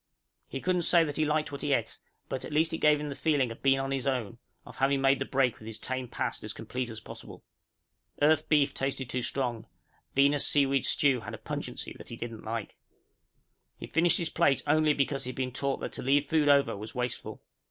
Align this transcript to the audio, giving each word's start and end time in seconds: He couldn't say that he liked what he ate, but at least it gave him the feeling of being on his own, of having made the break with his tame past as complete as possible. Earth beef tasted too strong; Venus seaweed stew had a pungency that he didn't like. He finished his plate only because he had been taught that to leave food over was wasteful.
He 0.49 0.61
couldn't 0.61 0.81
say 0.81 1.03
that 1.03 1.17
he 1.17 1.25
liked 1.25 1.51
what 1.51 1.61
he 1.61 1.73
ate, 1.73 1.99
but 2.27 2.43
at 2.43 2.51
least 2.51 2.73
it 2.73 2.79
gave 2.79 2.99
him 2.99 3.09
the 3.09 3.15
feeling 3.15 3.51
of 3.51 3.61
being 3.61 3.79
on 3.79 3.91
his 3.91 4.07
own, 4.07 4.39
of 4.65 4.77
having 4.77 4.99
made 4.99 5.19
the 5.19 5.25
break 5.25 5.59
with 5.59 5.67
his 5.67 5.77
tame 5.77 6.07
past 6.07 6.43
as 6.43 6.53
complete 6.53 6.89
as 6.89 6.99
possible. 6.99 7.43
Earth 8.19 8.49
beef 8.49 8.73
tasted 8.73 9.11
too 9.11 9.21
strong; 9.21 9.67
Venus 10.15 10.47
seaweed 10.47 10.87
stew 10.87 11.19
had 11.19 11.35
a 11.35 11.37
pungency 11.37 11.93
that 11.99 12.09
he 12.09 12.15
didn't 12.15 12.43
like. 12.43 12.75
He 13.77 13.85
finished 13.85 14.17
his 14.17 14.31
plate 14.31 14.63
only 14.65 14.93
because 14.95 15.25
he 15.25 15.29
had 15.29 15.35
been 15.35 15.51
taught 15.51 15.77
that 15.81 15.91
to 15.93 16.01
leave 16.01 16.27
food 16.27 16.49
over 16.49 16.75
was 16.75 16.95
wasteful. 16.95 17.43